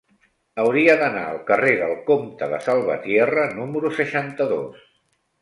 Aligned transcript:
Hauria 0.61 0.95
d'anar 1.01 1.25
al 1.33 1.37
carrer 1.49 1.73
del 1.81 1.93
Comte 2.07 2.49
de 2.55 2.59
Salvatierra 2.69 3.45
número 3.61 3.95
seixanta-dos. 4.01 4.83